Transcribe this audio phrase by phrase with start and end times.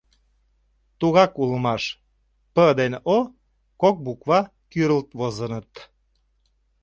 [0.99, 1.83] Тугак улмаш:
[2.53, 3.17] «П» ден «О»
[3.81, 4.39] кок буква
[4.71, 5.71] кӱрылт возыныт.